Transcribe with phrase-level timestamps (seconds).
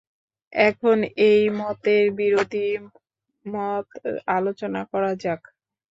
[0.53, 0.97] এখন
[1.27, 2.67] এই মতের বিরোধী
[3.45, 3.87] মত
[4.29, 5.41] আলোচনা করা যাক।